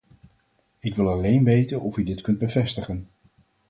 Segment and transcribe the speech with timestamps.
[0.79, 3.07] Ik wil alleen weten of u dit kunt bevestigen.